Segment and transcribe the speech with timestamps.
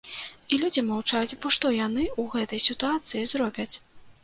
[0.55, 3.71] І людзі маўчаць, бо што яны ў гэтай сітуацыі зробяць.